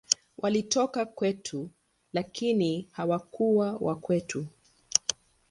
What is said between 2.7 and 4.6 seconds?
hawakuwa wa kwetu.